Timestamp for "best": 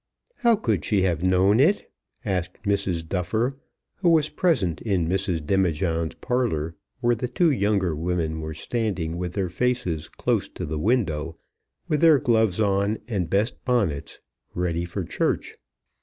13.29-13.63